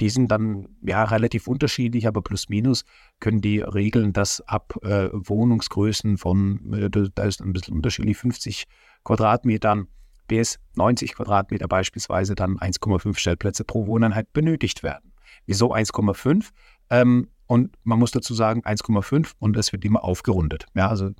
die 0.00 0.10
sind 0.10 0.30
dann 0.30 0.68
ja 0.82 1.04
relativ 1.04 1.46
unterschiedlich, 1.46 2.06
aber 2.06 2.22
plus 2.22 2.48
minus 2.48 2.84
können 3.18 3.40
die 3.40 3.60
regeln, 3.60 4.12
dass 4.12 4.40
ab 4.42 4.74
äh, 4.82 5.08
Wohnungsgrößen 5.12 6.18
von, 6.18 6.72
äh, 6.72 6.90
da 6.90 7.24
ist 7.24 7.40
ein 7.40 7.52
bisschen 7.52 7.74
unterschiedlich, 7.74 8.16
50 8.16 8.64
Quadratmetern 9.04 9.88
bis 10.28 10.60
90 10.76 11.14
Quadratmeter 11.14 11.66
beispielsweise 11.66 12.34
dann 12.34 12.58
1,5 12.58 13.18
Stellplätze 13.18 13.64
pro 13.64 13.86
Wohneinheit 13.86 14.32
benötigt 14.32 14.82
werden. 14.82 15.12
Wieso 15.46 15.74
1,5? 15.74 16.50
Ähm, 16.90 17.28
und 17.46 17.76
man 17.82 17.98
muss 17.98 18.12
dazu 18.12 18.34
sagen 18.34 18.62
1,5 18.62 19.32
und 19.40 19.56
es 19.56 19.72
wird 19.72 19.84
immer 19.84 20.04
aufgerundet. 20.04 20.66
Ja, 20.74 20.88
also 20.88 21.10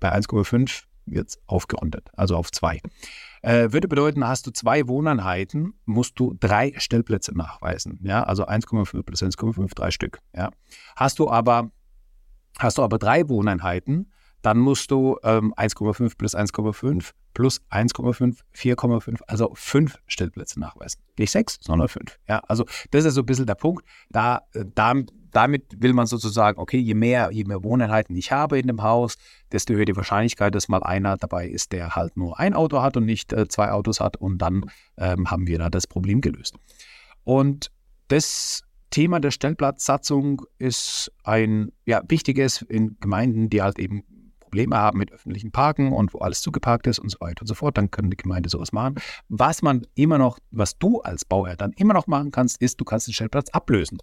bei 0.00 0.14
1,5 0.14 0.84
wird 1.06 1.28
es 1.28 1.38
aufgerundet, 1.46 2.08
also 2.14 2.36
auf 2.36 2.50
2. 2.50 2.80
Äh, 3.42 3.72
würde 3.72 3.88
bedeuten, 3.88 4.26
hast 4.26 4.46
du 4.46 4.52
zwei 4.52 4.86
Wohneinheiten, 4.86 5.74
musst 5.84 6.18
du 6.18 6.36
drei 6.38 6.72
Stellplätze 6.76 7.36
nachweisen. 7.36 7.98
Ja, 8.02 8.22
also 8.22 8.46
1,5 8.46 9.02
plus 9.02 9.22
1,5, 9.22 9.74
drei 9.74 9.90
Stück. 9.90 10.20
Ja. 10.34 10.50
Hast 10.94 11.18
du 11.18 11.28
aber, 11.28 11.72
hast 12.58 12.78
du 12.78 12.82
aber 12.82 12.98
drei 12.98 13.28
Wohneinheiten, 13.28 14.12
dann 14.42 14.58
musst 14.58 14.90
du 14.90 15.18
ähm, 15.24 15.52
1,5 15.54 16.16
plus 16.16 16.36
1,5 16.36 17.12
plus 17.34 17.62
1,5, 17.70 18.38
4,5, 18.54 19.20
also 19.26 19.52
fünf 19.54 19.98
Stellplätze 20.06 20.60
nachweisen. 20.60 21.00
Nicht 21.18 21.30
sechs, 21.30 21.58
sondern 21.60 21.88
fünf. 21.88 22.18
Ja, 22.28 22.38
also 22.46 22.64
das 22.90 23.04
ist 23.04 23.14
so 23.14 23.22
ein 23.22 23.26
bisschen 23.26 23.46
der 23.46 23.54
Punkt. 23.54 23.84
Da, 24.10 24.42
äh, 24.54 24.64
da 24.74 24.94
damit 25.32 25.82
will 25.82 25.92
man 25.92 26.06
sozusagen, 26.06 26.58
okay, 26.58 26.78
je 26.78 26.94
mehr, 26.94 27.30
je 27.32 27.44
mehr 27.44 27.64
Wohneinheiten 27.64 28.14
ich 28.16 28.32
habe 28.32 28.58
in 28.58 28.66
dem 28.66 28.82
Haus, 28.82 29.16
desto 29.50 29.74
höher 29.74 29.84
die 29.84 29.96
Wahrscheinlichkeit, 29.96 30.54
dass 30.54 30.68
mal 30.68 30.82
einer 30.82 31.16
dabei 31.16 31.48
ist, 31.48 31.72
der 31.72 31.96
halt 31.96 32.16
nur 32.16 32.38
ein 32.38 32.54
Auto 32.54 32.82
hat 32.82 32.96
und 32.96 33.06
nicht 33.06 33.32
äh, 33.32 33.48
zwei 33.48 33.70
Autos 33.72 34.00
hat. 34.00 34.16
Und 34.16 34.38
dann 34.38 34.66
ähm, 34.98 35.30
haben 35.30 35.46
wir 35.46 35.58
da 35.58 35.70
das 35.70 35.86
Problem 35.86 36.20
gelöst. 36.20 36.56
Und 37.24 37.70
das 38.08 38.62
Thema 38.90 39.20
der 39.20 39.30
Stellplatzsatzung 39.30 40.42
ist 40.58 41.10
ein 41.24 41.72
ja, 41.86 42.02
wichtiges 42.08 42.62
in 42.62 42.96
Gemeinden, 43.00 43.48
die 43.48 43.62
halt 43.62 43.78
eben 43.78 44.04
Probleme 44.52 44.76
haben 44.76 44.98
mit 44.98 45.10
öffentlichen 45.10 45.50
Parken 45.50 45.94
und 45.94 46.12
wo 46.12 46.18
alles 46.18 46.42
zugeparkt 46.42 46.86
ist 46.86 46.98
und 46.98 47.08
so 47.08 47.18
weiter 47.20 47.40
und 47.40 47.46
so 47.46 47.54
fort, 47.54 47.78
dann 47.78 47.90
können 47.90 48.10
die 48.10 48.18
Gemeinde 48.18 48.50
sowas 48.50 48.70
machen. 48.70 48.96
Was 49.30 49.62
man 49.62 49.86
immer 49.94 50.18
noch, 50.18 50.38
was 50.50 50.78
du 50.78 51.00
als 51.00 51.24
Bauherr 51.24 51.56
dann 51.56 51.72
immer 51.72 51.94
noch 51.94 52.06
machen 52.06 52.32
kannst, 52.32 52.60
ist, 52.60 52.78
du 52.78 52.84
kannst 52.84 53.06
den 53.06 53.14
Stellplatz 53.14 53.48
ablösen. 53.48 53.96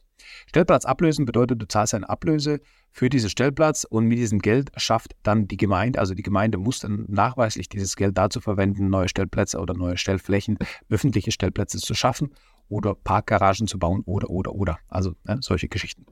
Stellplatz 0.48 0.86
ablösen 0.86 1.26
bedeutet, 1.26 1.62
du 1.62 1.68
zahlst 1.68 1.94
eine 1.94 2.10
Ablöse 2.10 2.62
für 2.90 3.10
diesen 3.10 3.30
Stellplatz 3.30 3.84
und 3.84 4.06
mit 4.06 4.18
diesem 4.18 4.40
Geld 4.40 4.72
schafft 4.76 5.16
dann 5.22 5.48
die 5.48 5.56
Gemeinde, 5.56 6.00
also 6.00 6.16
die 6.16 6.24
Gemeinde 6.24 6.58
muss 6.58 6.80
dann 6.80 7.06
nachweislich 7.08 7.70
dieses 7.70 7.96
Geld 7.96 8.18
dazu 8.18 8.42
verwenden, 8.42 8.90
neue 8.90 9.08
Stellplätze 9.08 9.60
oder 9.60 9.76
neue 9.76 9.98
Stellflächen, 9.98 10.58
öffentliche 10.90 11.32
Stellplätze 11.32 11.78
zu 11.78 11.94
schaffen 11.94 12.34
oder 12.70 12.96
Parkgaragen 12.96 13.68
zu 13.68 13.78
bauen 13.78 14.02
oder, 14.06 14.32
oder, 14.32 14.56
oder. 14.56 14.80
Also 14.88 15.14
ne, 15.26 15.38
solche 15.42 15.68
Geschichten. 15.68 16.08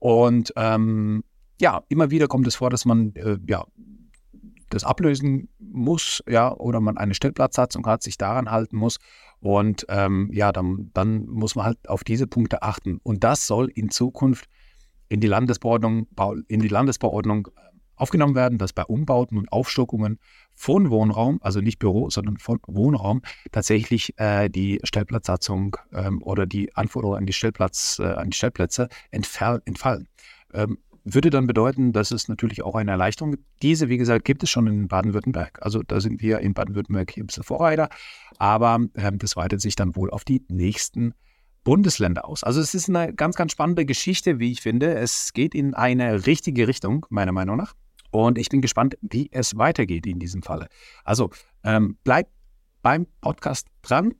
Und 0.00 0.52
ähm, 0.56 1.22
ja, 1.60 1.82
immer 1.88 2.10
wieder 2.10 2.28
kommt 2.28 2.46
es 2.46 2.56
vor, 2.56 2.70
dass 2.70 2.84
man 2.84 3.14
äh, 3.14 3.38
ja, 3.46 3.64
das 4.70 4.84
ablösen 4.84 5.48
muss, 5.58 6.22
ja, 6.28 6.52
oder 6.54 6.80
man 6.80 6.98
eine 6.98 7.14
Stellplatzsatzung 7.14 7.86
hat, 7.86 8.02
sich 8.02 8.18
daran 8.18 8.50
halten 8.50 8.76
muss. 8.76 8.98
Und 9.40 9.86
ähm, 9.88 10.30
ja, 10.32 10.52
dann, 10.52 10.90
dann 10.94 11.26
muss 11.26 11.54
man 11.54 11.66
halt 11.66 11.88
auf 11.88 12.04
diese 12.04 12.26
Punkte 12.26 12.62
achten. 12.62 12.98
Und 13.02 13.24
das 13.24 13.46
soll 13.46 13.70
in 13.74 13.90
Zukunft 13.90 14.48
in 15.08 15.20
die 15.20 15.26
Landesbauordnung, 15.26 16.06
in 16.48 16.60
die 16.60 16.68
Landesbauordnung 16.68 17.48
aufgenommen 17.96 18.34
werden, 18.34 18.58
dass 18.58 18.72
bei 18.72 18.84
Umbauten 18.84 19.38
und 19.38 19.50
Aufstockungen 19.52 20.18
von 20.54 20.90
Wohnraum, 20.90 21.38
also 21.42 21.60
nicht 21.60 21.78
Büro, 21.78 22.10
sondern 22.10 22.36
von 22.36 22.60
Wohnraum, 22.66 23.22
tatsächlich 23.52 24.18
äh, 24.18 24.48
die 24.48 24.80
Stellplatzsatzung 24.84 25.76
ähm, 25.92 26.22
oder 26.22 26.46
die 26.46 26.74
Anforderungen 26.76 27.18
an 27.18 27.26
die, 27.26 27.32
Stellplatz, 27.32 27.98
äh, 27.98 28.04
an 28.04 28.30
die 28.30 28.36
Stellplätze 28.36 28.88
entfallen. 29.10 30.08
Ähm, 30.54 30.78
würde 31.14 31.30
dann 31.30 31.46
bedeuten, 31.46 31.92
dass 31.92 32.10
es 32.10 32.28
natürlich 32.28 32.62
auch 32.62 32.74
eine 32.74 32.90
Erleichterung 32.90 33.32
gibt. 33.32 33.44
Diese, 33.62 33.88
wie 33.88 33.96
gesagt, 33.96 34.24
gibt 34.24 34.42
es 34.42 34.50
schon 34.50 34.66
in 34.66 34.88
Baden-Württemberg. 34.88 35.58
Also 35.62 35.82
da 35.82 36.00
sind 36.00 36.20
wir 36.20 36.40
in 36.40 36.54
Baden-Württemberg 36.54 37.10
hier 37.10 37.24
ein 37.24 37.26
bisschen 37.26 37.44
Vorreiter, 37.44 37.88
aber 38.38 38.80
ähm, 38.94 39.18
das 39.18 39.36
weitet 39.36 39.60
sich 39.60 39.76
dann 39.76 39.96
wohl 39.96 40.10
auf 40.10 40.24
die 40.24 40.44
nächsten 40.48 41.14
Bundesländer 41.64 42.26
aus. 42.26 42.44
Also 42.44 42.60
es 42.60 42.74
ist 42.74 42.88
eine 42.88 43.12
ganz, 43.12 43.36
ganz 43.36 43.52
spannende 43.52 43.84
Geschichte, 43.84 44.38
wie 44.38 44.52
ich 44.52 44.62
finde. 44.62 44.94
Es 44.94 45.32
geht 45.32 45.54
in 45.54 45.74
eine 45.74 46.26
richtige 46.26 46.66
Richtung, 46.66 47.06
meiner 47.10 47.32
Meinung 47.32 47.56
nach. 47.56 47.74
Und 48.10 48.38
ich 48.38 48.48
bin 48.48 48.62
gespannt, 48.62 48.96
wie 49.02 49.28
es 49.32 49.58
weitergeht 49.58 50.06
in 50.06 50.18
diesem 50.18 50.42
Falle. 50.42 50.68
Also 51.04 51.30
ähm, 51.64 51.98
bleibt 52.04 52.30
beim 52.82 53.06
Podcast 53.20 53.66
dran 53.82 54.14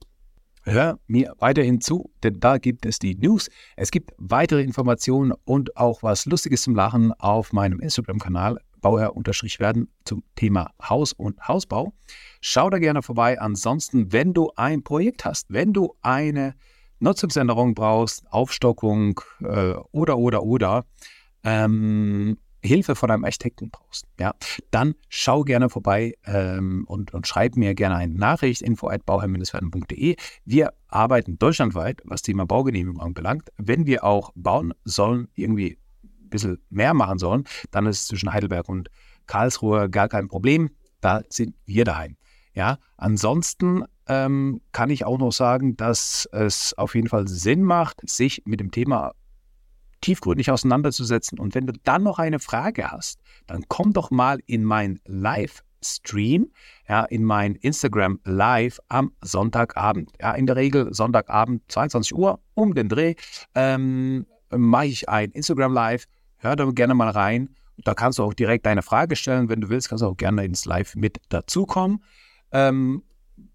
hör 0.71 0.99
mir 1.07 1.35
weiterhin 1.39 1.81
zu, 1.81 2.11
denn 2.23 2.41
da 2.41 2.59
gibt 2.59 2.87
es 2.87 2.99
die 2.99 3.15
News. 3.15 3.49
Es 3.77 3.91
gibt 3.91 4.13
weitere 4.19 4.63
Informationen 4.63 5.33
und 5.45 5.77
auch 5.77 6.03
was 6.03 6.27
Lustiges 6.27 6.63
zum 6.63 6.75
Lachen 6.75 7.13
auf 7.15 7.53
meinem 7.53 7.81
Instagram-Kanal 7.81 8.59
Bauherr-werden 8.81 9.89
zum 10.05 10.23
Thema 10.37 10.71
Haus 10.81 11.13
und 11.13 11.47
Hausbau. 11.47 11.93
Schau 12.41 12.71
da 12.71 12.79
gerne 12.79 13.03
vorbei. 13.03 13.41
Ansonsten, 13.41 14.13
wenn 14.13 14.33
du 14.33 14.53
ein 14.57 14.83
Projekt 14.85 15.25
hast, 15.25 15.47
wenn 15.51 15.73
du 15.73 15.97
eine 16.03 16.55
Nutzungsänderung 17.01 17.75
brauchst, 17.75 18.31
Aufstockung 18.31 19.21
äh, 19.41 19.75
oder, 19.93 20.19
oder, 20.19 20.43
oder, 20.43 20.85
ähm, 21.45 22.39
Hilfe 22.63 22.95
von 22.95 23.11
einem 23.11 23.25
Architekten 23.25 23.71
brauchst, 23.71 24.07
ja, 24.19 24.35
dann 24.71 24.95
schau 25.09 25.43
gerne 25.43 25.69
vorbei 25.71 26.15
ähm, 26.25 26.85
und, 26.87 27.15
und 27.15 27.27
schreib 27.27 27.57
mir 27.57 27.75
gerne 27.75 27.97
eine 27.97 28.15
Nachricht, 28.15 28.63
info 28.63 28.89
at. 28.89 29.03
Wir 30.45 30.73
arbeiten 30.89 31.39
deutschlandweit, 31.39 32.03
was 32.05 32.23
Thema 32.23 32.47
Baugenehmigung 32.47 33.01
anbelangt. 33.01 33.51
Wenn 33.57 33.87
wir 33.87 34.05
auch 34.05 34.33
bauen 34.35 34.75
sollen, 34.85 35.29
irgendwie 35.35 35.79
ein 36.03 36.31
bisschen 36.31 36.59
mehr 36.71 36.95
machen 36.95 37.19
sollen, 37.19 37.45
dann 37.71 37.87
ist 37.87 38.09
zwischen 38.09 38.33
Heidelberg 38.33 38.69
und 38.69 38.89
Karlsruhe 39.27 39.89
gar 39.89 40.09
kein 40.09 40.29
Problem. 40.29 40.71
Da 41.01 41.23
sind 41.29 41.55
wir 41.65 41.85
daheim. 41.85 42.17
Ja, 42.55 42.79
ansonsten 42.97 43.85
ähm, 44.09 44.61
kann 44.73 44.91
ich 44.91 45.05
auch 45.05 45.19
noch 45.19 45.31
sagen, 45.31 45.77
dass 45.77 46.29
es 46.33 46.77
auf 46.77 46.97
jeden 46.97 47.09
Fall 47.09 47.29
Sinn 47.29 47.63
macht, 47.63 48.01
sich 48.09 48.43
mit 48.47 48.59
dem 48.59 48.73
Thema 48.73 49.13
tiefgründig 50.01 50.51
auseinanderzusetzen. 50.51 51.39
Und 51.39 51.55
wenn 51.55 51.67
du 51.67 51.73
dann 51.85 52.03
noch 52.03 52.19
eine 52.19 52.39
Frage 52.39 52.91
hast, 52.91 53.21
dann 53.47 53.65
komm 53.69 53.93
doch 53.93 54.11
mal 54.11 54.39
in 54.47 54.65
mein 54.65 55.01
Livestream, 55.07 56.51
ja, 56.89 57.05
in 57.05 57.25
mein 57.25 57.55
Instagram 57.57 58.21
Live 58.25 58.79
am 58.89 59.13
Sonntagabend. 59.23 60.13
Ja, 60.21 60.33
in 60.33 60.47
der 60.47 60.57
Regel 60.57 60.93
Sonntagabend 60.93 61.63
22 61.69 62.15
Uhr 62.15 62.41
um 62.55 62.75
den 62.75 62.89
Dreh. 62.89 63.15
Ähm, 63.55 64.27
mache 64.51 64.87
ich 64.87 65.09
ein 65.09 65.31
Instagram 65.33 65.73
Live. 65.73 66.05
Hör 66.39 66.57
da 66.57 66.65
gerne 66.71 66.95
mal 66.95 67.11
rein. 67.11 67.51
Da 67.85 67.95
kannst 67.95 68.19
du 68.19 68.25
auch 68.25 68.35
direkt 68.35 68.67
deine 68.67 68.83
Frage 68.83 69.17
stellen. 69.17 69.49
Wenn 69.49 69.61
du 69.61 69.69
willst, 69.69 69.89
kannst 69.89 70.03
du 70.03 70.07
auch 70.07 70.17
gerne 70.17 70.45
ins 70.45 70.65
Live 70.65 70.97
mit 70.97 71.21
dazukommen. 71.29 72.03
Ähm, 72.51 73.03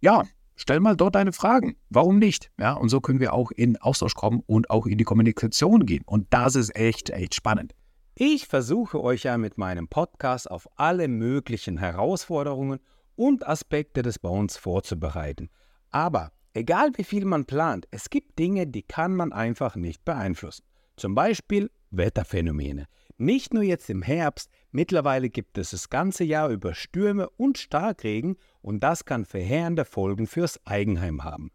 ja, 0.01 0.23
stell 0.55 0.79
mal 0.79 0.95
dort 0.95 1.15
deine 1.15 1.33
Fragen. 1.33 1.75
Warum 1.89 2.19
nicht? 2.19 2.51
Ja, 2.59 2.73
und 2.73 2.89
so 2.89 3.01
können 3.01 3.19
wir 3.19 3.33
auch 3.33 3.51
in 3.51 3.77
Austausch 3.77 4.13
kommen 4.13 4.41
und 4.45 4.69
auch 4.69 4.85
in 4.85 4.97
die 4.97 5.03
Kommunikation 5.03 5.85
gehen. 5.85 6.03
Und 6.05 6.27
das 6.31 6.55
ist 6.55 6.75
echt, 6.75 7.09
echt 7.09 7.35
spannend. 7.35 7.73
Ich 8.15 8.47
versuche 8.47 9.01
euch 9.01 9.23
ja 9.23 9.37
mit 9.37 9.57
meinem 9.57 9.87
Podcast 9.87 10.49
auf 10.49 10.67
alle 10.75 11.07
möglichen 11.07 11.77
Herausforderungen 11.77 12.79
und 13.15 13.47
Aspekte 13.47 14.01
des 14.01 14.19
Bauens 14.19 14.57
vorzubereiten. 14.57 15.49
Aber 15.89 16.31
egal 16.53 16.91
wie 16.95 17.03
viel 17.03 17.25
man 17.25 17.45
plant, 17.45 17.87
es 17.91 18.09
gibt 18.09 18.37
Dinge, 18.37 18.67
die 18.67 18.83
kann 18.83 19.15
man 19.15 19.33
einfach 19.33 19.75
nicht 19.75 20.05
beeinflussen. 20.05 20.63
Zum 20.95 21.15
Beispiel 21.15 21.71
Wetterphänomene. 21.89 22.85
Nicht 23.23 23.53
nur 23.53 23.63
jetzt 23.63 23.89
im 23.89 24.01
Herbst, 24.01 24.51
mittlerweile 24.73 25.29
gibt 25.29 25.57
es 25.57 25.69
das 25.69 25.89
ganze 25.89 26.25
Jahr 26.25 26.49
über 26.49 26.73
Stürme 26.73 27.29
und 27.29 27.57
Starkregen 27.57 28.35
und 28.61 28.83
das 28.83 29.05
kann 29.05 29.23
verheerende 29.23 29.85
Folgen 29.85 30.27
fürs 30.27 30.59
Eigenheim 30.65 31.23
haben. 31.23 31.49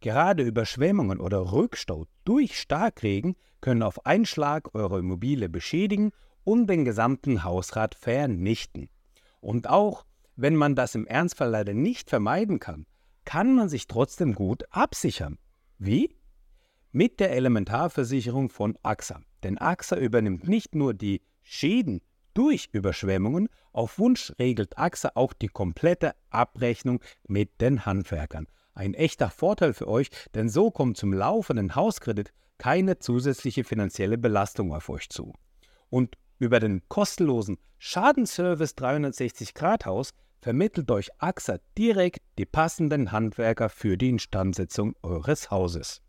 Gerade 0.00 0.42
Überschwemmungen 0.42 1.20
oder 1.20 1.52
Rückstau 1.52 2.06
durch 2.24 2.58
Starkregen 2.58 3.36
können 3.60 3.84
auf 3.84 4.04
einen 4.04 4.26
Schlag 4.26 4.74
eure 4.74 4.98
Immobilie 4.98 5.48
beschädigen 5.48 6.10
und 6.42 6.66
den 6.66 6.84
gesamten 6.84 7.44
Hausrat 7.44 7.94
vernichten. 7.94 8.88
Und 9.40 9.70
auch 9.70 10.04
wenn 10.34 10.56
man 10.56 10.74
das 10.74 10.96
im 10.96 11.06
Ernstfall 11.06 11.50
leider 11.50 11.72
nicht 11.72 12.10
vermeiden 12.10 12.58
kann, 12.58 12.84
kann 13.24 13.54
man 13.54 13.68
sich 13.68 13.86
trotzdem 13.86 14.34
gut 14.34 14.64
absichern. 14.70 15.38
Wie? 15.78 16.16
Mit 16.94 17.20
der 17.20 17.32
Elementarversicherung 17.32 18.50
von 18.50 18.76
AXA. 18.82 19.22
Denn 19.42 19.56
AXA 19.56 19.96
übernimmt 19.96 20.46
nicht 20.46 20.74
nur 20.74 20.92
die 20.92 21.22
Schäden 21.40 22.02
durch 22.34 22.68
Überschwemmungen, 22.72 23.48
auf 23.72 23.98
Wunsch 23.98 24.30
regelt 24.38 24.76
AXA 24.76 25.12
auch 25.14 25.32
die 25.32 25.48
komplette 25.48 26.14
Abrechnung 26.28 27.00
mit 27.26 27.62
den 27.62 27.86
Handwerkern. 27.86 28.46
Ein 28.74 28.92
echter 28.92 29.30
Vorteil 29.30 29.72
für 29.72 29.88
euch, 29.88 30.10
denn 30.34 30.50
so 30.50 30.70
kommt 30.70 30.98
zum 30.98 31.14
laufenden 31.14 31.74
Hauskredit 31.74 32.34
keine 32.58 32.98
zusätzliche 32.98 33.64
finanzielle 33.64 34.18
Belastung 34.18 34.74
auf 34.74 34.90
euch 34.90 35.08
zu. 35.08 35.32
Und 35.88 36.18
über 36.38 36.60
den 36.60 36.82
kostenlosen 36.88 37.56
Schadenservice 37.78 38.74
360 38.74 39.54
Grad 39.54 39.86
Haus 39.86 40.10
vermittelt 40.40 40.90
euch 40.90 41.08
AXA 41.18 41.58
direkt 41.78 42.20
die 42.36 42.44
passenden 42.44 43.12
Handwerker 43.12 43.70
für 43.70 43.96
die 43.96 44.10
Instandsetzung 44.10 44.94
eures 45.02 45.50
Hauses. 45.50 46.02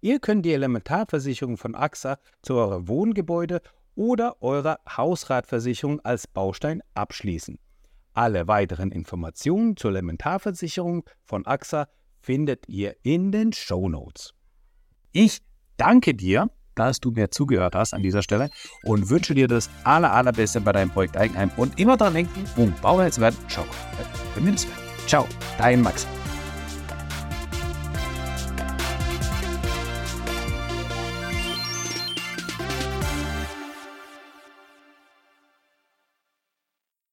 Ihr 0.00 0.20
könnt 0.20 0.44
die 0.44 0.52
Elementarversicherung 0.52 1.56
von 1.56 1.74
AXA 1.74 2.18
zu 2.42 2.54
eurem 2.54 2.88
Wohngebäude 2.88 3.60
oder 3.94 4.40
eurer 4.42 4.78
Hausratversicherung 4.88 6.00
als 6.00 6.26
Baustein 6.26 6.82
abschließen. 6.94 7.58
Alle 8.12 8.46
weiteren 8.46 8.92
Informationen 8.92 9.76
zur 9.76 9.90
Elementarversicherung 9.90 11.04
von 11.24 11.46
AXA 11.46 11.88
findet 12.20 12.68
ihr 12.68 12.96
in 13.02 13.32
den 13.32 13.52
Show 13.52 13.88
Notes. 13.88 14.32
Ich 15.12 15.42
danke 15.76 16.14
dir, 16.14 16.50
dass 16.74 17.00
du 17.00 17.10
mir 17.10 17.30
zugehört 17.30 17.74
hast 17.74 17.94
an 17.94 18.02
dieser 18.02 18.22
Stelle 18.22 18.50
und 18.84 19.08
wünsche 19.08 19.34
dir 19.34 19.48
das 19.48 19.70
aller, 19.84 20.12
allerbeste 20.12 20.60
bei 20.60 20.72
deinem 20.72 20.90
Projekt 20.90 21.16
Eigenheim 21.16 21.50
und 21.56 21.78
immer 21.80 21.96
daran 21.96 22.14
denken, 22.14 22.44
um 22.56 22.74
Bauherr 22.82 23.10
zu 23.10 23.20
werden, 23.20 23.36
das 23.48 24.66
Ciao, 25.06 25.26
dein 25.58 25.82
Max. 25.82 26.06